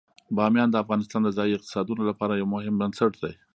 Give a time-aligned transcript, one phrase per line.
[0.35, 3.33] بامیان د افغانستان د ځایي اقتصادونو لپاره یو مهم بنسټ دی.